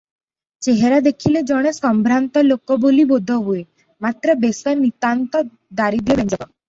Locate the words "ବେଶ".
4.47-4.75